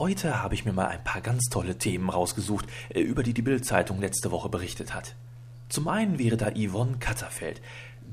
Heute 0.00 0.42
habe 0.42 0.54
ich 0.54 0.64
mir 0.64 0.72
mal 0.72 0.88
ein 0.88 1.04
paar 1.04 1.20
ganz 1.20 1.44
tolle 1.50 1.78
Themen 1.78 2.10
rausgesucht, 2.10 2.66
äh, 2.88 3.00
über 3.00 3.22
die 3.22 3.32
die 3.32 3.42
Bild-Zeitung 3.42 4.00
letzte 4.00 4.32
Woche 4.32 4.48
berichtet 4.48 4.92
hat. 4.92 5.14
Zum 5.68 5.86
einen 5.86 6.18
wäre 6.18 6.36
da 6.36 6.50
Yvonne 6.50 6.96
Katterfeld. 6.98 7.62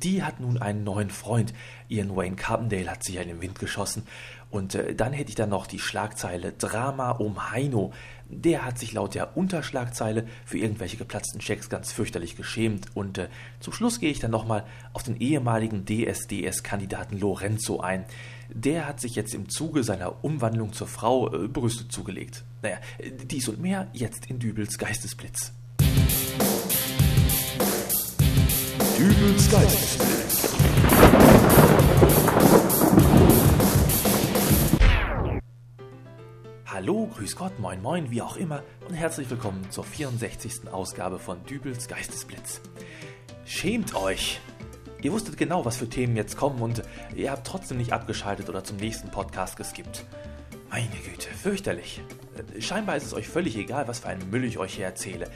Die 0.04 0.24
hat 0.24 0.40
nun 0.40 0.62
einen 0.62 0.84
neuen 0.84 1.10
Freund. 1.10 1.54
Ian 1.88 2.16
Wayne 2.16 2.36
Carpendale 2.36 2.90
hat 2.90 3.04
sich 3.04 3.16
ja 3.16 3.22
in 3.22 3.28
den 3.28 3.42
Wind 3.42 3.60
geschossen. 3.60 4.04
Und 4.50 4.76
äh, 4.76 4.96
dann 4.96 5.14
hätte 5.14 5.30
ich 5.30 5.36
da 5.36 5.46
noch 5.46 5.68
die 5.68 5.80
Schlagzeile 5.80 6.52
Drama 6.54 7.12
um 7.12 7.52
Heino. 7.52 7.94
Der 8.28 8.66
hat 8.66 8.80
sich 8.80 8.94
laut 8.94 9.16
der 9.16 9.38
Unterschlagzeile 9.38 10.28
für 10.46 10.58
irgendwelche 10.58 10.98
geplatzten 10.98 11.40
Checks 11.40 11.70
ganz 11.70 11.92
fürchterlich 11.92 12.36
geschämt. 12.36 12.88
Und 12.96 13.18
äh, 13.18 13.28
zum 13.60 13.74
Schluss 13.74 14.00
gehe 14.00 14.12
ich 14.12 14.20
dann 14.20 14.32
nochmal 14.32 14.66
auf 14.94 15.04
den 15.04 15.20
ehemaligen 15.20 15.86
DSDS-Kandidaten 15.86 17.20
Lorenzo 17.20 17.80
ein. 17.80 18.06
Der 18.50 18.88
hat 18.88 19.00
sich 19.00 19.16
jetzt 19.16 19.34
im 19.34 19.50
Zuge 19.50 19.84
seiner 19.84 20.24
Umwandlung 20.24 20.74
zur 20.74 20.88
Frau 20.88 21.34
äh, 21.34 21.48
Brüste 21.48 21.88
zugelegt. 21.88 22.44
Naja, 22.62 22.78
dies 23.24 23.48
und 23.48 23.60
mehr 23.62 23.88
jetzt 23.94 24.26
in 24.26 24.40
Dübels 24.40 24.78
Geistesblitz. 24.78 25.54
Dübels 29.02 29.50
Geistesblitz. 29.50 30.56
Hallo, 36.68 37.08
grüß 37.08 37.36
Gott, 37.36 37.58
moin 37.58 37.82
moin, 37.82 38.12
wie 38.12 38.22
auch 38.22 38.38
immer 38.38 38.62
und 38.88 38.94
herzlich 38.94 39.28
willkommen 39.32 39.66
zur 39.72 39.86
64. 39.86 40.72
Ausgabe 40.72 41.18
von 41.18 41.44
Dübels 41.46 41.88
Geistesblitz. 41.88 42.62
Schämt 43.44 43.96
euch! 43.96 44.40
Ihr 45.02 45.12
wusstet 45.12 45.36
genau, 45.36 45.66
was 45.66 45.78
für 45.78 45.90
Themen 45.90 46.16
jetzt 46.16 46.38
kommen 46.38 46.62
und 46.62 46.84
ihr 47.16 47.32
habt 47.32 47.48
trotzdem 47.48 47.80
nicht 47.80 47.94
abgeschaltet 47.94 48.50
oder 48.50 48.64
zum 48.64 48.78
nächsten 48.78 49.10
Podcast 49.10 49.58
geskippt. 49.58 50.06
Meine 50.70 50.86
Güte, 51.10 51.28
fürchterlich. 51.30 52.04
Scheinbar 52.60 52.98
ist 52.98 53.08
es 53.08 53.16
euch 53.16 53.28
völlig 53.28 53.58
egal, 53.58 53.88
was 53.88 54.02
für 54.02 54.10
einen 54.10 54.30
Müll 54.30 54.44
ich 54.44 54.60
euch 54.60 54.76
hier 54.76 54.86
erzähle. 54.86 55.28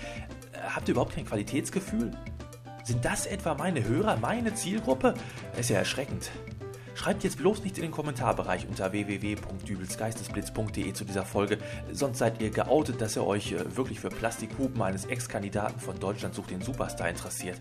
Habt 0.54 0.88
ihr 0.88 0.92
überhaupt 0.92 1.16
kein 1.16 1.26
Qualitätsgefühl? 1.26 2.12
Sind 2.86 3.04
das 3.04 3.26
etwa 3.26 3.56
meine 3.56 3.84
Hörer, 3.84 4.16
meine 4.18 4.54
Zielgruppe? 4.54 5.16
Ist 5.58 5.72
ja 5.72 5.80
erschreckend. 5.80 6.30
Schreibt 6.94 7.24
jetzt 7.24 7.40
bloß 7.40 7.64
nicht 7.64 7.80
in 7.80 7.82
den 7.82 7.92
Kommentarbereich 7.92 8.68
unter 8.68 8.92
www.dübelsgeistesblitz.de 8.92 10.94
zu 10.94 11.04
dieser 11.04 11.26
Folge, 11.26 11.58
sonst 11.92 12.20
seid 12.20 12.40
ihr 12.44 12.52
geoutet, 12.52 13.02
dass 13.02 13.16
ihr 13.16 13.26
euch 13.26 13.54
äh, 13.54 13.76
wirklich 13.76 14.00
für 14.00 14.10
Plastikhupen 14.10 14.80
eines 14.84 15.06
Ex-Kandidaten 15.06 15.80
von 15.80 16.00
Deutschland 16.00 16.36
sucht 16.36 16.52
den 16.52 16.62
Superstar 16.62 17.10
interessiert. 17.10 17.60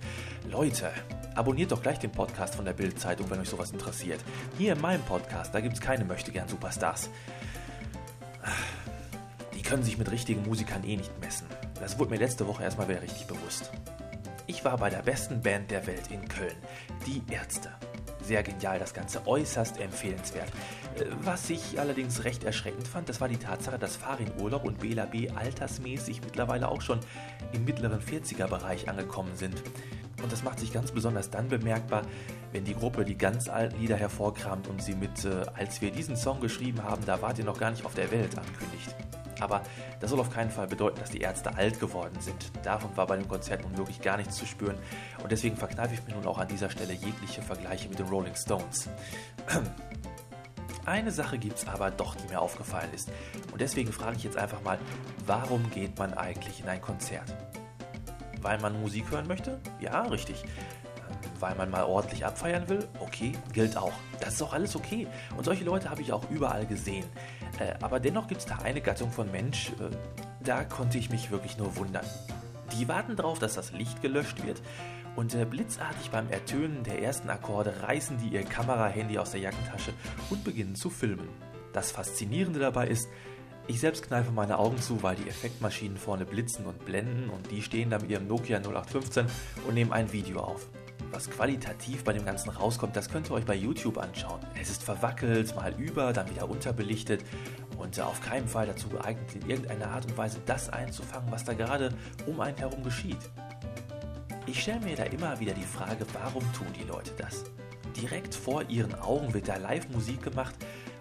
Leute, 0.50 0.90
abonniert 1.34 1.72
doch 1.72 1.82
gleich 1.82 1.98
den 1.98 2.12
Podcast 2.12 2.56
von 2.56 2.66
der 2.66 2.74
Bild-Zeitung, 2.74 3.30
wenn 3.30 3.40
euch 3.40 3.48
sowas 3.48 3.70
interessiert. 3.70 4.20
Hier 4.58 4.74
in 4.74 4.80
meinem 4.82 5.02
Podcast, 5.04 5.54
da 5.54 5.60
gibt 5.60 5.72
es 5.74 5.80
keine 5.80 6.04
Möchtegern-Superstars. 6.04 7.08
Die 9.56 9.62
können 9.62 9.84
sich 9.84 9.96
mit 9.96 10.10
richtigen 10.10 10.42
Musikern 10.42 10.84
eh 10.84 10.98
nicht 10.98 11.18
messen. 11.18 11.46
Das 11.80 11.98
wurde 11.98 12.10
mir 12.10 12.18
letzte 12.18 12.46
Woche 12.46 12.62
erstmal 12.62 12.90
wieder 12.90 13.00
richtig 13.00 13.26
bewusst. 13.26 13.70
Ich 14.64 14.70
war 14.70 14.78
bei 14.78 14.88
der 14.88 15.02
besten 15.02 15.42
Band 15.42 15.70
der 15.70 15.86
Welt 15.86 16.10
in 16.10 16.26
Köln, 16.26 16.56
die 17.06 17.20
Ärzte. 17.30 17.68
Sehr 18.22 18.42
genial, 18.42 18.78
das 18.78 18.94
Ganze 18.94 19.26
äußerst 19.26 19.78
empfehlenswert. 19.78 20.48
Äh, 20.98 21.04
was 21.20 21.50
ich 21.50 21.78
allerdings 21.78 22.24
recht 22.24 22.44
erschreckend 22.44 22.88
fand, 22.88 23.10
das 23.10 23.20
war 23.20 23.28
die 23.28 23.36
Tatsache, 23.36 23.78
dass 23.78 23.96
Farin 23.96 24.32
Urlaub 24.40 24.64
und 24.64 24.78
Bela 24.78 25.04
B. 25.04 25.28
altersmäßig 25.28 26.22
mittlerweile 26.22 26.68
auch 26.68 26.80
schon 26.80 26.98
im 27.52 27.66
mittleren 27.66 28.00
40er-Bereich 28.00 28.88
angekommen 28.88 29.36
sind. 29.36 29.62
Und 30.22 30.32
das 30.32 30.42
macht 30.42 30.60
sich 30.60 30.72
ganz 30.72 30.92
besonders 30.92 31.28
dann 31.28 31.48
bemerkbar, 31.48 32.00
wenn 32.52 32.64
die 32.64 32.74
Gruppe 32.74 33.04
die 33.04 33.18
ganz 33.18 33.50
alten 33.50 33.78
Lieder 33.78 33.96
hervorkramt 33.96 34.66
und 34.66 34.82
sie 34.82 34.94
mit 34.94 35.26
äh, 35.26 35.44
Als 35.54 35.82
wir 35.82 35.90
diesen 35.90 36.16
Song 36.16 36.40
geschrieben 36.40 36.82
haben, 36.82 37.04
da 37.04 37.20
wart 37.20 37.38
ihr 37.38 37.44
noch 37.44 37.60
gar 37.60 37.70
nicht 37.70 37.84
auf 37.84 37.92
der 37.92 38.10
Welt 38.10 38.38
ankündigt. 38.38 38.96
Aber 39.40 39.62
das 40.00 40.10
soll 40.10 40.20
auf 40.20 40.30
keinen 40.30 40.50
Fall 40.50 40.66
bedeuten, 40.66 41.00
dass 41.00 41.10
die 41.10 41.20
Ärzte 41.20 41.54
alt 41.56 41.80
geworden 41.80 42.16
sind. 42.20 42.50
Davon 42.62 42.96
war 42.96 43.06
bei 43.06 43.16
dem 43.16 43.28
Konzert 43.28 43.62
nun 43.62 43.76
wirklich 43.76 44.00
gar 44.00 44.16
nichts 44.16 44.36
zu 44.36 44.46
spüren. 44.46 44.76
Und 45.22 45.32
deswegen 45.32 45.56
verkneife 45.56 45.94
ich 45.94 46.04
mir 46.06 46.14
nun 46.14 46.26
auch 46.26 46.38
an 46.38 46.48
dieser 46.48 46.70
Stelle 46.70 46.92
jegliche 46.92 47.42
Vergleiche 47.42 47.88
mit 47.88 47.98
den 47.98 48.06
Rolling 48.06 48.34
Stones. 48.34 48.88
Eine 50.86 51.10
Sache 51.10 51.38
gibt 51.38 51.58
es 51.58 51.66
aber 51.66 51.90
doch, 51.90 52.14
die 52.14 52.28
mir 52.28 52.40
aufgefallen 52.40 52.90
ist. 52.94 53.10
Und 53.52 53.60
deswegen 53.60 53.90
frage 53.90 54.16
ich 54.16 54.24
jetzt 54.24 54.36
einfach 54.36 54.62
mal, 54.62 54.78
warum 55.24 55.70
geht 55.70 55.98
man 55.98 56.12
eigentlich 56.12 56.60
in 56.60 56.68
ein 56.68 56.82
Konzert? 56.82 57.34
Weil 58.42 58.60
man 58.60 58.78
Musik 58.78 59.10
hören 59.10 59.26
möchte? 59.26 59.58
Ja, 59.80 60.02
richtig 60.02 60.44
weil 61.44 61.54
man 61.56 61.70
mal 61.70 61.84
ordentlich 61.84 62.24
abfeiern 62.24 62.68
will, 62.70 62.88
okay, 63.00 63.32
gilt 63.52 63.76
auch. 63.76 63.92
Das 64.20 64.34
ist 64.34 64.42
auch 64.42 64.54
alles 64.54 64.74
okay. 64.74 65.06
Und 65.36 65.44
solche 65.44 65.64
Leute 65.64 65.90
habe 65.90 66.00
ich 66.00 66.10
auch 66.10 66.28
überall 66.30 66.64
gesehen. 66.64 67.04
Äh, 67.58 67.74
aber 67.80 68.00
dennoch 68.00 68.28
gibt 68.28 68.40
es 68.40 68.46
da 68.46 68.56
eine 68.58 68.80
Gattung 68.80 69.10
von 69.10 69.30
Mensch, 69.30 69.70
äh, 69.80 69.94
da 70.42 70.64
konnte 70.64 70.98
ich 70.98 71.10
mich 71.10 71.30
wirklich 71.30 71.58
nur 71.58 71.76
wundern. 71.76 72.04
Die 72.78 72.88
warten 72.88 73.16
darauf, 73.16 73.38
dass 73.38 73.54
das 73.54 73.72
Licht 73.72 74.02
gelöscht 74.02 74.44
wird 74.44 74.60
und 75.16 75.34
äh, 75.34 75.44
blitzartig 75.44 76.10
beim 76.10 76.30
Ertönen 76.30 76.82
der 76.82 77.02
ersten 77.02 77.30
Akkorde 77.30 77.82
reißen 77.82 78.18
die 78.18 78.28
ihr 78.28 78.42
Kamerahandy 78.42 79.18
aus 79.18 79.30
der 79.30 79.40
Jackentasche 79.40 79.92
und 80.30 80.44
beginnen 80.44 80.74
zu 80.74 80.90
filmen. 80.90 81.28
Das 81.72 81.92
Faszinierende 81.92 82.60
dabei 82.60 82.88
ist, 82.88 83.08
ich 83.66 83.80
selbst 83.80 84.06
kneife 84.06 84.30
meine 84.30 84.58
Augen 84.58 84.78
zu, 84.78 85.02
weil 85.02 85.16
die 85.16 85.28
Effektmaschinen 85.28 85.96
vorne 85.96 86.26
blitzen 86.26 86.66
und 86.66 86.84
blenden 86.84 87.30
und 87.30 87.50
die 87.50 87.62
stehen 87.62 87.90
da 87.90 87.98
mit 87.98 88.10
ihrem 88.10 88.26
Nokia 88.26 88.58
0815 88.58 89.26
und 89.66 89.74
nehmen 89.74 89.92
ein 89.92 90.12
Video 90.12 90.40
auf 90.40 90.68
was 91.14 91.30
qualitativ 91.30 92.02
bei 92.02 92.12
dem 92.12 92.24
Ganzen 92.24 92.50
rauskommt, 92.50 92.96
das 92.96 93.08
könnt 93.08 93.30
ihr 93.30 93.34
euch 93.34 93.44
bei 93.44 93.54
YouTube 93.54 93.98
anschauen. 93.98 94.40
Es 94.60 94.68
ist 94.68 94.82
verwackelt, 94.82 95.54
mal 95.54 95.72
über, 95.78 96.12
dann 96.12 96.28
wieder 96.28 96.50
unterbelichtet 96.50 97.24
und 97.78 97.98
auf 98.00 98.20
keinen 98.20 98.48
Fall 98.48 98.66
dazu 98.66 98.88
geeignet, 98.88 99.34
in 99.34 99.48
irgendeiner 99.48 99.90
Art 99.90 100.06
und 100.06 100.16
Weise 100.18 100.40
das 100.44 100.68
einzufangen, 100.70 101.30
was 101.30 101.44
da 101.44 101.54
gerade 101.54 101.90
um 102.26 102.40
einen 102.40 102.56
herum 102.56 102.82
geschieht. 102.82 103.18
Ich 104.46 104.60
stelle 104.60 104.80
mir 104.80 104.96
da 104.96 105.04
immer 105.04 105.38
wieder 105.38 105.54
die 105.54 105.62
Frage, 105.62 106.04
warum 106.12 106.42
tun 106.52 106.66
die 106.78 106.84
Leute 106.84 107.12
das? 107.16 107.44
Direkt 107.96 108.34
vor 108.34 108.68
ihren 108.68 108.94
Augen 108.96 109.32
wird 109.32 109.48
da 109.48 109.56
Live-Musik 109.56 110.22
gemacht 110.22 110.54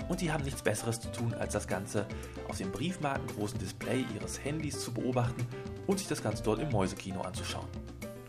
und 0.10 0.22
die 0.22 0.32
haben 0.32 0.44
nichts 0.44 0.62
Besseres 0.62 1.00
zu 1.00 1.12
tun, 1.12 1.34
als 1.34 1.54
das 1.54 1.68
Ganze 1.68 2.06
auf 2.48 2.58
dem 2.58 2.72
briefmarkengroßen 2.72 3.58
Display 3.58 4.06
ihres 4.14 4.44
Handys 4.44 4.80
zu 4.80 4.94
beobachten 4.94 5.48
und 5.88 5.98
sich 5.98 6.08
das 6.08 6.22
Ganze 6.22 6.44
dort 6.44 6.60
im 6.60 6.70
Mäusekino 6.70 7.22
anzuschauen. 7.22 7.68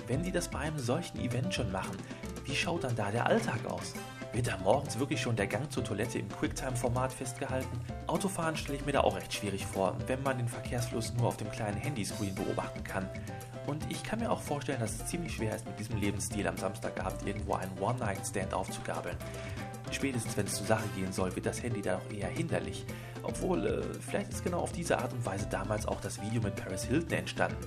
Wenn 0.06 0.22
die 0.22 0.32
das 0.32 0.48
bei 0.48 0.58
einem 0.58 0.78
solchen 0.78 1.18
Event 1.18 1.54
schon 1.54 1.72
machen, 1.72 1.96
wie 2.44 2.54
schaut 2.54 2.84
dann 2.84 2.94
da 2.94 3.10
der 3.10 3.26
Alltag 3.26 3.64
aus? 3.66 3.94
Wird 4.34 4.48
da 4.48 4.58
morgens 4.58 4.98
wirklich 4.98 5.20
schon 5.20 5.36
der 5.36 5.46
Gang 5.46 5.70
zur 5.72 5.84
Toilette 5.84 6.18
im 6.18 6.28
Quicktime-Format 6.28 7.12
festgehalten? 7.12 7.80
Autofahren 8.06 8.56
stelle 8.56 8.78
ich 8.78 8.84
mir 8.84 8.92
da 8.92 9.00
auch 9.00 9.16
recht 9.16 9.32
schwierig 9.32 9.64
vor, 9.64 9.96
wenn 10.06 10.22
man 10.22 10.36
den 10.36 10.48
Verkehrsfluss 10.48 11.14
nur 11.14 11.28
auf 11.28 11.36
dem 11.36 11.50
kleinen 11.50 11.78
Handyscreen 11.78 12.34
beobachten 12.34 12.84
kann. 12.84 13.08
Und 13.66 13.82
ich 13.90 14.02
kann 14.02 14.18
mir 14.18 14.30
auch 14.30 14.42
vorstellen, 14.42 14.80
dass 14.80 14.92
es 14.92 15.06
ziemlich 15.06 15.36
schwer 15.36 15.56
ist, 15.56 15.64
mit 15.64 15.78
diesem 15.78 15.96
Lebensstil 15.98 16.46
am 16.46 16.56
Samstagabend 16.56 17.26
irgendwo 17.26 17.54
einen 17.54 17.78
One-Night-Stand 17.78 18.52
aufzugabeln. 18.52 19.16
Spätestens 19.90 20.36
wenn 20.36 20.46
es 20.46 20.56
zur 20.56 20.66
Sache 20.66 20.88
gehen 20.96 21.12
soll, 21.12 21.34
wird 21.34 21.46
das 21.46 21.62
Handy 21.62 21.80
da 21.80 21.96
auch 21.96 22.12
eher 22.12 22.28
hinderlich. 22.28 22.84
Obwohl, 23.22 23.66
äh, 23.66 23.82
vielleicht 24.00 24.32
ist 24.32 24.44
genau 24.44 24.58
auf 24.58 24.72
diese 24.72 24.98
Art 24.98 25.12
und 25.12 25.24
Weise 25.24 25.46
damals 25.48 25.86
auch 25.86 26.00
das 26.00 26.20
Video 26.20 26.42
mit 26.42 26.56
Paris 26.56 26.84
Hilton 26.84 27.12
entstanden. 27.12 27.64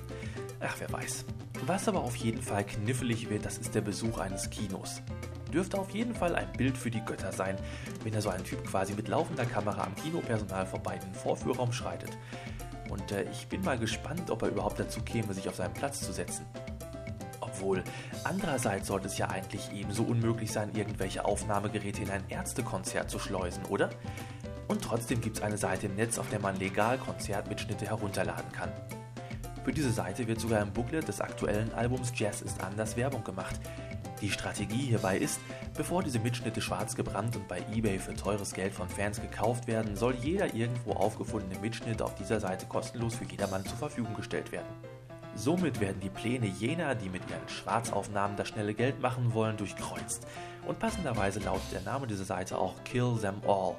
Ach, 0.60 0.76
wer 0.78 0.92
weiß. 0.92 1.24
Was 1.66 1.88
aber 1.88 2.00
auf 2.00 2.16
jeden 2.16 2.42
Fall 2.42 2.64
knifflig 2.64 3.28
wird, 3.30 3.44
das 3.44 3.58
ist 3.58 3.74
der 3.74 3.80
Besuch 3.80 4.18
eines 4.18 4.48
Kinos. 4.50 5.02
Dürfte 5.52 5.78
auf 5.78 5.90
jeden 5.90 6.14
Fall 6.14 6.34
ein 6.34 6.52
Bild 6.52 6.76
für 6.76 6.90
die 6.90 7.04
Götter 7.04 7.32
sein, 7.32 7.56
wenn 8.04 8.12
da 8.12 8.20
so 8.20 8.28
ein 8.28 8.44
Typ 8.44 8.64
quasi 8.64 8.94
mit 8.94 9.08
laufender 9.08 9.46
Kamera 9.46 9.84
am 9.84 9.94
Kinopersonal 9.94 10.66
vorbei 10.66 10.94
in 10.94 11.00
den 11.00 11.14
Vorführraum 11.14 11.72
schreitet. 11.72 12.16
Und 12.90 13.12
äh, 13.12 13.24
ich 13.30 13.48
bin 13.48 13.62
mal 13.62 13.78
gespannt, 13.78 14.30
ob 14.30 14.42
er 14.42 14.48
überhaupt 14.48 14.78
dazu 14.78 15.00
käme, 15.02 15.34
sich 15.34 15.48
auf 15.48 15.56
seinen 15.56 15.74
Platz 15.74 16.00
zu 16.00 16.12
setzen. 16.12 16.46
Obwohl, 17.40 17.82
andererseits 18.24 18.88
sollte 18.88 19.06
es 19.06 19.18
ja 19.18 19.28
eigentlich 19.28 19.72
ebenso 19.72 20.04
unmöglich 20.04 20.52
sein, 20.52 20.70
irgendwelche 20.74 21.24
Aufnahmegeräte 21.24 22.02
in 22.02 22.10
ein 22.10 22.24
Ärztekonzert 22.28 23.10
zu 23.10 23.18
schleusen, 23.18 23.64
oder? 23.64 23.90
Und 24.68 24.82
trotzdem 24.82 25.20
gibt 25.20 25.38
es 25.38 25.42
eine 25.42 25.56
Seite 25.56 25.86
im 25.86 25.96
Netz, 25.96 26.18
auf 26.18 26.28
der 26.28 26.40
man 26.40 26.56
legal 26.56 26.98
Konzertmitschnitte 26.98 27.86
herunterladen 27.86 28.52
kann. 28.52 28.70
Für 29.68 29.74
diese 29.74 29.92
Seite 29.92 30.26
wird 30.26 30.40
sogar 30.40 30.62
im 30.62 30.72
Booklet 30.72 31.06
des 31.06 31.20
aktuellen 31.20 31.70
Albums 31.74 32.10
Jazz 32.14 32.40
ist 32.40 32.64
anders 32.64 32.96
Werbung 32.96 33.22
gemacht. 33.22 33.60
Die 34.22 34.30
Strategie 34.30 34.86
hierbei 34.86 35.18
ist, 35.18 35.40
bevor 35.76 36.02
diese 36.02 36.18
Mitschnitte 36.18 36.62
schwarz 36.62 36.96
gebrannt 36.96 37.36
und 37.36 37.46
bei 37.48 37.62
eBay 37.74 37.98
für 37.98 38.14
teures 38.14 38.54
Geld 38.54 38.72
von 38.72 38.88
Fans 38.88 39.20
gekauft 39.20 39.66
werden, 39.66 39.94
soll 39.94 40.14
jeder 40.22 40.54
irgendwo 40.54 40.92
aufgefundene 40.92 41.60
Mitschnitt 41.60 42.00
auf 42.00 42.14
dieser 42.14 42.40
Seite 42.40 42.64
kostenlos 42.64 43.16
für 43.16 43.26
jedermann 43.26 43.62
zur 43.66 43.76
Verfügung 43.76 44.14
gestellt 44.14 44.52
werden. 44.52 44.68
Somit 45.34 45.80
werden 45.80 46.00
die 46.00 46.08
Pläne 46.08 46.46
jener, 46.46 46.94
die 46.94 47.10
mit 47.10 47.28
ihren 47.28 47.46
Schwarzaufnahmen 47.46 48.38
das 48.38 48.48
schnelle 48.48 48.72
Geld 48.72 49.02
machen 49.02 49.34
wollen, 49.34 49.58
durchkreuzt. 49.58 50.26
Und 50.66 50.78
passenderweise 50.78 51.40
lautet 51.40 51.72
der 51.72 51.82
Name 51.82 52.06
dieser 52.06 52.24
Seite 52.24 52.56
auch 52.56 52.82
Kill 52.84 53.18
Them 53.20 53.42
All 53.46 53.76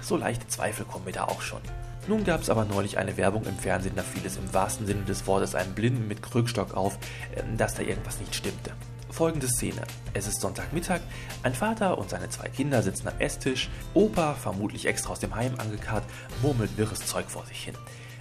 so 0.00 0.16
leichte 0.16 0.46
Zweifel 0.46 0.84
kommen 0.84 1.06
mir 1.06 1.12
da 1.12 1.24
auch 1.24 1.42
schon. 1.42 1.60
Nun 2.06 2.22
gab 2.22 2.42
es 2.42 2.50
aber 2.50 2.64
neulich 2.64 2.98
eine 2.98 3.16
Werbung 3.16 3.44
im 3.46 3.58
Fernsehen, 3.58 3.96
da 3.96 4.02
fiel 4.02 4.24
es 4.24 4.36
im 4.36 4.54
wahrsten 4.54 4.86
Sinne 4.86 5.02
des 5.02 5.26
Wortes 5.26 5.56
einem 5.56 5.74
Blinden 5.74 6.06
mit 6.06 6.22
Krückstock 6.22 6.74
auf, 6.74 6.96
äh, 7.34 7.42
dass 7.56 7.74
da 7.74 7.82
irgendwas 7.82 8.20
nicht 8.20 8.36
stimmte. 8.36 8.70
Folgende 9.10 9.48
Szene. 9.48 9.82
Es 10.14 10.26
ist 10.26 10.40
Sonntagmittag, 10.40 11.00
ein 11.42 11.54
Vater 11.54 11.98
und 11.98 12.10
seine 12.10 12.28
zwei 12.28 12.48
Kinder 12.48 12.82
sitzen 12.82 13.08
am 13.08 13.18
Esstisch, 13.18 13.68
Opa, 13.94 14.34
vermutlich 14.34 14.86
extra 14.86 15.12
aus 15.12 15.20
dem 15.20 15.34
Heim 15.34 15.54
angekarrt, 15.58 16.04
murmelt 16.42 16.76
wirres 16.76 17.00
Zeug 17.00 17.30
vor 17.30 17.46
sich 17.46 17.64
hin. 17.64 17.74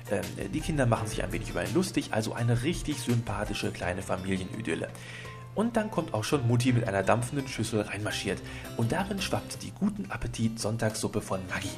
Ähm, 0.10 0.52
die 0.54 0.62
Kinder 0.62 0.86
machen 0.86 1.08
sich 1.08 1.24
ein 1.24 1.32
wenig 1.32 1.50
über 1.50 1.64
ihn 1.64 1.74
lustig, 1.74 2.10
also 2.12 2.34
eine 2.34 2.64
richtig 2.64 3.00
sympathische 3.00 3.72
kleine 3.72 4.02
Familienidylle. 4.02 4.90
Und 5.56 5.76
dann 5.76 5.90
kommt 5.90 6.14
auch 6.14 6.24
schon 6.24 6.48
Mutti 6.48 6.72
mit 6.72 6.88
einer 6.88 7.02
dampfenden 7.02 7.48
Schüssel 7.48 7.82
reinmarschiert. 7.82 8.40
Und 8.78 8.92
darin 8.92 9.20
schwappt 9.20 9.64
die 9.64 9.72
guten 9.72 10.12
Appetit 10.12 10.60
Sonntagssuppe 10.60 11.20
von 11.20 11.40
Maggi. 11.50 11.72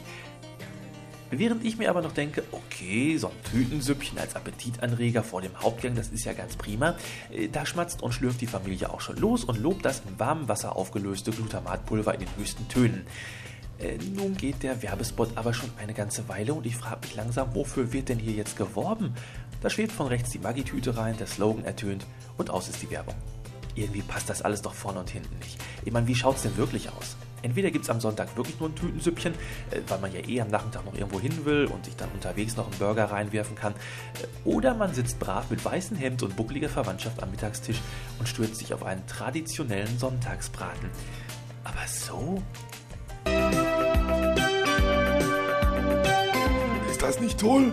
Während 1.31 1.63
ich 1.63 1.77
mir 1.77 1.89
aber 1.89 2.01
noch 2.01 2.13
denke, 2.13 2.43
okay, 2.51 3.17
so 3.17 3.27
ein 3.27 3.43
Tütensüppchen 3.51 4.17
als 4.17 4.35
Appetitanreger 4.35 5.23
vor 5.23 5.41
dem 5.41 5.59
Hauptgang, 5.61 5.95
das 5.95 6.09
ist 6.09 6.25
ja 6.25 6.33
ganz 6.33 6.55
prima, 6.55 6.95
äh, 7.31 7.47
da 7.47 7.65
schmatzt 7.65 8.01
und 8.01 8.13
schlürft 8.13 8.41
die 8.41 8.47
Familie 8.47 8.91
auch 8.91 9.01
schon 9.01 9.17
los 9.17 9.43
und 9.43 9.59
lobt 9.59 9.85
das 9.85 10.01
in 10.07 10.19
warmem 10.19 10.47
Wasser 10.47 10.75
aufgelöste 10.75 11.31
Glutamatpulver 11.31 12.13
in 12.15 12.21
den 12.21 12.29
höchsten 12.37 12.67
Tönen. 12.67 13.05
Äh, 13.77 13.97
nun 14.15 14.35
geht 14.35 14.63
der 14.63 14.81
Werbespot 14.81 15.29
aber 15.35 15.53
schon 15.53 15.69
eine 15.77 15.93
ganze 15.93 16.27
Weile 16.27 16.53
und 16.53 16.65
ich 16.65 16.75
frage 16.75 17.01
mich 17.01 17.15
langsam, 17.15 17.53
wofür 17.53 17.93
wird 17.93 18.09
denn 18.09 18.19
hier 18.19 18.33
jetzt 18.33 18.57
geworben? 18.57 19.13
Da 19.61 19.69
schwebt 19.69 19.91
von 19.91 20.07
rechts 20.07 20.31
die 20.31 20.39
Maggi-Tüte 20.39 20.97
rein, 20.97 21.17
der 21.17 21.27
Slogan 21.27 21.63
ertönt 21.63 22.07
und 22.37 22.49
aus 22.49 22.69
ist 22.69 22.81
die 22.81 22.89
Werbung. 22.89 23.15
Irgendwie 23.75 24.01
passt 24.01 24.29
das 24.29 24.41
alles 24.41 24.61
doch 24.61 24.73
vorne 24.73 24.99
und 24.99 25.09
hinten 25.09 25.37
nicht. 25.39 25.57
Ich 25.85 25.93
meine, 25.93 26.07
wie 26.07 26.15
schaut's 26.15 26.41
denn 26.41 26.57
wirklich 26.57 26.89
aus? 26.89 27.15
Entweder 27.41 27.71
gibt 27.71 27.85
es 27.85 27.89
am 27.89 27.99
Sonntag 27.99 28.35
wirklich 28.35 28.59
nur 28.59 28.69
ein 28.69 28.75
Tütensüppchen, 28.75 29.33
äh, 29.71 29.81
weil 29.87 29.99
man 29.99 30.13
ja 30.13 30.19
eh 30.27 30.41
am 30.41 30.49
Nachmittag 30.49 30.85
noch 30.85 30.93
irgendwo 30.93 31.19
hin 31.19 31.45
will 31.45 31.65
und 31.65 31.85
sich 31.85 31.95
dann 31.95 32.09
unterwegs 32.11 32.55
noch 32.55 32.67
einen 32.67 32.77
Burger 32.77 33.05
reinwerfen 33.05 33.55
kann. 33.55 33.73
Äh, 33.73 34.49
oder 34.49 34.73
man 34.73 34.93
sitzt 34.93 35.19
brav 35.19 35.49
mit 35.49 35.63
weißem 35.63 35.97
Hemd 35.97 36.23
und 36.23 36.35
buckliger 36.35 36.69
Verwandtschaft 36.69 37.21
am 37.23 37.31
Mittagstisch 37.31 37.81
und 38.19 38.27
stürzt 38.27 38.57
sich 38.57 38.73
auf 38.73 38.83
einen 38.83 39.05
traditionellen 39.07 39.97
Sonntagsbraten. 39.97 40.89
Aber 41.63 41.87
so? 41.87 42.41
Ist 46.89 47.01
das 47.01 47.19
nicht 47.19 47.39
toll? 47.39 47.71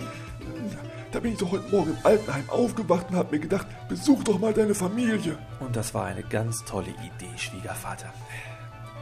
Da 1.12 1.20
bin 1.20 1.32
ich 1.32 1.38
doch 1.38 1.50
heute 1.50 1.68
Morgen 1.70 1.92
im 1.92 1.96
Altenheim 2.02 2.50
aufgewacht 2.50 3.06
und 3.10 3.16
hab 3.16 3.32
mir 3.32 3.38
gedacht, 3.38 3.66
besuch 3.88 4.22
doch 4.24 4.38
mal 4.38 4.52
deine 4.52 4.74
Familie. 4.74 5.38
Und 5.60 5.74
das 5.74 5.94
war 5.94 6.04
eine 6.04 6.22
ganz 6.22 6.64
tolle 6.64 6.90
Idee, 6.90 7.38
Schwiegervater. 7.38 8.12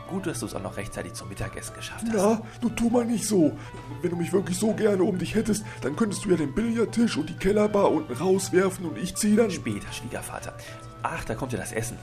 Gut, 0.09 0.27
dass 0.27 0.41
du 0.41 0.47
es 0.47 0.55
auch 0.55 0.63
noch 0.63 0.77
rechtzeitig 0.77 1.15
zum 1.15 1.29
Mittagessen 1.29 1.75
geschafft 1.75 2.05
hast. 2.07 2.15
Na, 2.15 2.41
du 2.61 2.69
tu 2.69 2.91
mal 2.91 3.05
nicht 3.05 3.27
so. 3.27 3.57
Wenn 4.03 4.11
du 4.11 4.17
mich 4.17 4.33
wirklich 4.33 4.59
so 4.59 4.75
gerne 4.75 5.03
um 5.03 5.19
dich 5.19 5.35
hättest, 5.35 5.65
dann 5.81 5.97
könntest 5.97 6.25
du 6.25 6.31
ja 6.31 6.37
den 6.37 6.55
Billardtisch 6.55 7.17
und 7.17 7.29
die 7.29 7.35
Kellerbar 7.35 7.91
unten 7.91 8.13
rauswerfen 8.13 8.85
und 8.87 8.99
ich 8.99 9.15
zieh 9.17 9.35
dann... 9.35 9.51
Später, 9.51 9.91
Schwiegervater. 9.93 10.55
Ach, 11.03 11.25
da 11.25 11.35
kommt 11.35 11.53
ja 11.53 11.59
das 11.59 11.73
Essen. 11.73 11.99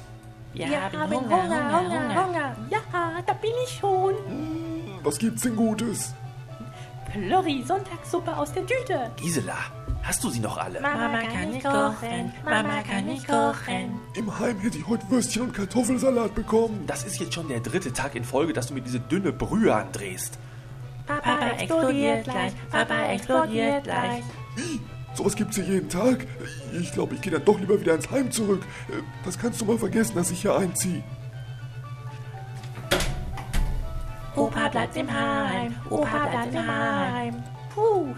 Ja, 0.54 0.68
ja 0.68 0.92
Hunger, 0.92 1.10
Hunger, 1.10 1.30
Hunger, 1.30 1.80
Hunger, 1.80 2.26
Hunger. 2.26 2.56
Ja, 2.70 3.22
da 3.26 3.34
bin 3.34 3.52
ich 3.64 3.78
schon. 3.80 4.16
Hm, 4.16 5.00
was 5.04 5.18
gibt's 5.18 5.44
denn 5.44 5.56
Gutes? 5.56 6.14
Plörri, 7.12 7.64
Sonntagssuppe 7.66 8.36
aus 8.36 8.54
der 8.54 8.66
Tüte. 8.66 9.12
Gisela, 9.18 9.58
Hast 10.04 10.24
du 10.24 10.30
sie 10.30 10.40
noch 10.40 10.58
alle? 10.58 10.82
Mama 10.82 11.22
kann 11.22 11.52
nicht 11.52 11.64
kochen, 11.64 12.34
Mama 12.44 12.82
kann 12.82 13.06
nicht 13.06 13.28
kochen. 13.28 14.00
Im 14.16 14.40
Heim 14.40 14.60
hätte 14.60 14.78
ich 14.78 14.88
heute 14.88 15.10
Würstchen 15.10 15.44
und 15.44 15.54
Kartoffelsalat 15.54 16.34
bekommen. 16.36 16.84
Das 16.88 17.04
ist 17.04 17.20
jetzt 17.20 17.34
schon 17.34 17.48
der 17.48 17.60
dritte 17.60 17.94
Tag 17.94 18.16
in 18.16 18.24
Folge, 18.24 18.54
dass 18.54 18.68
du 18.68 18.74
mir 18.74 18.82
diese 18.82 19.00
dünne 19.00 19.32
Brühe 19.32 19.74
andrehst. 19.74 20.38
Papa 21.06 21.50
explodiert 21.58 22.24
gleich, 22.24 22.54
Papa 22.72 23.12
explodiert 23.12 23.84
gleich. 23.84 24.24
Wie? 24.56 24.82
Sowas 25.14 25.36
gibt's 25.36 25.58
hier 25.58 25.66
jeden 25.66 25.90
Tag? 25.90 26.26
Ich 26.72 26.92
glaube, 26.94 27.16
ich 27.16 27.22
gehe 27.22 27.34
dann 27.34 27.44
doch 27.44 27.60
lieber 27.60 27.80
wieder 27.80 27.94
ins 27.96 28.10
Heim 28.10 28.32
zurück. 28.32 28.64
Das 29.26 29.38
kannst 29.38 29.60
du 29.62 29.66
mal 29.66 29.78
vergessen, 29.78 30.16
dass 30.16 30.32
ich 30.32 30.42
hier 30.42 30.56
einziehe. 30.56 31.04
Opa 34.36 34.70
bleibt 34.70 34.96
im 34.96 35.12
Heim, 35.12 35.76
Opa 35.90 36.28
bleibt 36.28 36.56
im 36.56 36.68
Heim. 36.68 37.44
Puh, 37.76 38.16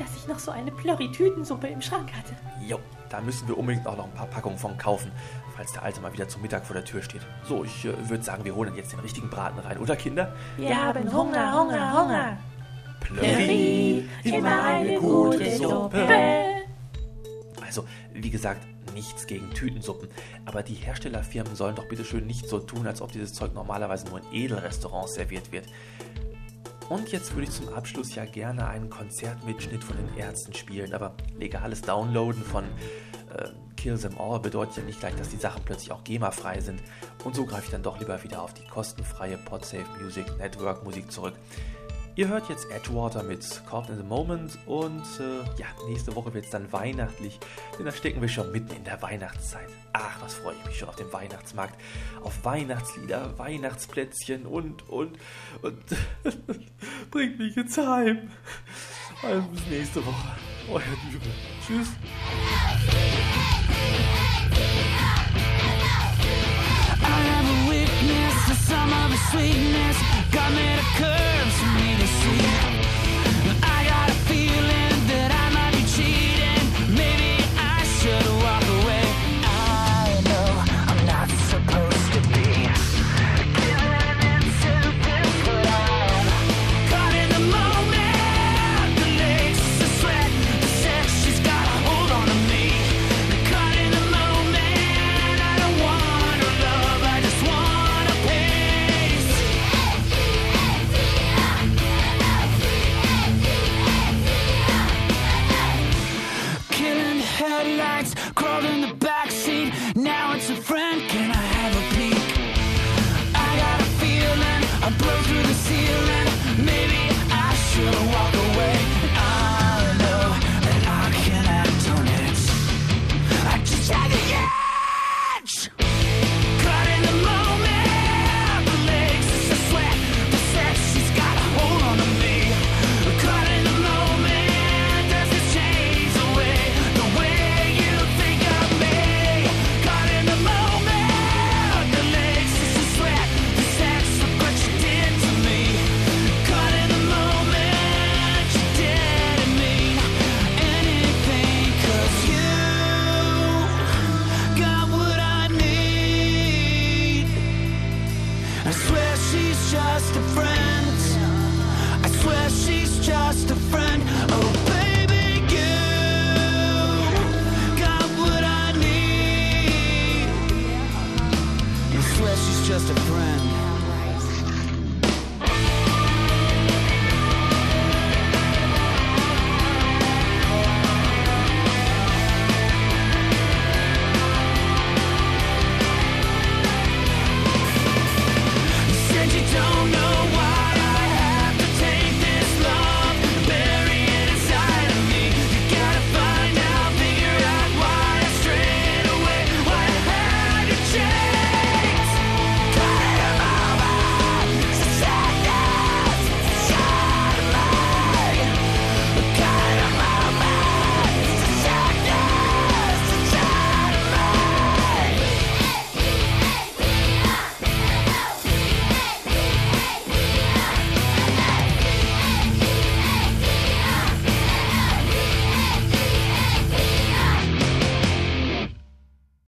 dass 0.00 0.16
ich 0.16 0.26
noch 0.26 0.38
so 0.38 0.50
eine 0.50 0.70
Plörri-Tütensuppe 0.70 1.66
im 1.66 1.82
Schrank 1.82 2.10
hatte. 2.12 2.34
Jo, 2.66 2.80
da 3.10 3.20
müssen 3.20 3.46
wir 3.46 3.58
unbedingt 3.58 3.86
auch 3.86 3.96
noch 3.96 4.06
ein 4.06 4.14
paar 4.14 4.26
Packungen 4.26 4.58
von 4.58 4.78
kaufen, 4.78 5.12
falls 5.54 5.72
der 5.72 5.82
Alte 5.82 6.00
mal 6.00 6.12
wieder 6.12 6.26
zum 6.26 6.40
Mittag 6.40 6.64
vor 6.64 6.74
der 6.74 6.84
Tür 6.84 7.02
steht. 7.02 7.20
So, 7.46 7.64
ich 7.64 7.84
äh, 7.84 8.08
würde 8.08 8.24
sagen, 8.24 8.44
wir 8.44 8.54
holen 8.54 8.74
jetzt 8.74 8.92
den 8.92 9.00
richtigen 9.00 9.28
Braten 9.28 9.58
rein, 9.58 9.78
oder 9.78 9.96
Kinder? 9.96 10.34
Wir 10.56 10.82
haben 10.82 11.12
Hunger, 11.12 11.60
Hunger, 11.60 12.02
Hunger. 12.02 12.36
Plörri, 13.00 14.08
immer 14.24 14.62
eine 14.64 14.98
gute 14.98 15.56
Suppe. 15.56 16.06
Also, 17.64 17.84
wie 18.14 18.30
gesagt, 18.30 18.62
nichts 18.94 19.26
gegen 19.26 19.50
Tütensuppen, 19.50 20.08
aber 20.46 20.62
die 20.62 20.74
Herstellerfirmen 20.74 21.54
sollen 21.54 21.76
doch 21.76 21.88
bitte 21.88 22.04
schön 22.04 22.26
nicht 22.26 22.48
so 22.48 22.58
tun, 22.58 22.86
als 22.86 23.02
ob 23.02 23.12
dieses 23.12 23.34
Zeug 23.34 23.54
normalerweise 23.54 24.08
nur 24.08 24.20
in 24.20 24.44
Edelrestaurants 24.44 25.14
serviert 25.14 25.52
wird. 25.52 25.66
Und 26.90 27.12
jetzt 27.12 27.34
würde 27.34 27.44
ich 27.44 27.52
zum 27.52 27.68
Abschluss 27.68 28.16
ja 28.16 28.24
gerne 28.24 28.66
einen 28.66 28.90
Konzertmitschnitt 28.90 29.84
von 29.84 29.96
den 29.96 30.18
Ärzten 30.18 30.52
spielen, 30.52 30.92
aber 30.92 31.14
legales 31.38 31.82
Downloaden 31.82 32.42
von 32.42 32.64
äh, 32.64 33.48
Kill 33.76 33.96
Them 33.96 34.18
All 34.18 34.40
bedeutet 34.40 34.78
ja 34.78 34.82
nicht 34.82 34.98
gleich, 34.98 35.14
dass 35.14 35.28
die 35.28 35.36
Sachen 35.36 35.62
plötzlich 35.64 35.92
auch 35.92 36.02
GEMA-frei 36.02 36.60
sind. 36.60 36.82
Und 37.24 37.36
so 37.36 37.46
greife 37.46 37.66
ich 37.66 37.70
dann 37.70 37.84
doch 37.84 38.00
lieber 38.00 38.20
wieder 38.24 38.42
auf 38.42 38.54
die 38.54 38.66
kostenfreie 38.66 39.36
Podsafe 39.36 39.86
Music 40.02 40.26
Network 40.38 40.82
Musik 40.82 41.12
zurück. 41.12 41.34
Ihr 42.16 42.28
hört 42.28 42.48
jetzt 42.48 42.70
Edgewater 42.70 43.22
mit 43.22 43.62
Caught 43.68 43.88
in 43.90 43.96
the 43.96 44.02
Moment 44.02 44.58
und 44.66 45.02
äh, 45.20 45.38
ja, 45.58 45.66
nächste 45.86 46.14
Woche 46.16 46.34
wird 46.34 46.44
es 46.44 46.50
dann 46.50 46.70
weihnachtlich, 46.72 47.38
denn 47.78 47.86
da 47.86 47.92
stecken 47.92 48.20
wir 48.20 48.28
schon 48.28 48.50
mitten 48.50 48.74
in 48.74 48.84
der 48.84 49.00
Weihnachtszeit. 49.00 49.68
Ach, 49.92 50.20
was 50.20 50.34
freue 50.34 50.54
ich 50.56 50.66
mich 50.66 50.78
schon 50.78 50.88
auf 50.88 50.96
dem 50.96 51.12
Weihnachtsmarkt, 51.12 51.80
auf 52.22 52.44
Weihnachtslieder, 52.44 53.38
Weihnachtsplätzchen 53.38 54.44
und, 54.44 54.88
und, 54.88 55.18
und 55.62 55.82
bringt 57.10 57.38
mich 57.38 57.56
ins 57.56 57.78
Heim. 57.78 58.30
Also 59.22 59.42
bis 59.48 59.66
nächste 59.68 60.04
Woche. 60.04 60.36
Euer 60.68 60.82
Liebe. 61.10 61.24
Tschüss. 61.66 61.88
I 67.02 67.22
never 67.24 67.70
witnessed 67.70 68.46
the 68.48 68.54
sum 68.54 68.92
of 68.92 69.16
sweetness. 69.30 69.96
God 70.32 70.52
made 70.54 70.78
a 70.78 70.98
curve 70.98 71.29
for 71.50 71.66
me 71.66 71.96
to 71.96 72.06
see. 72.06 72.49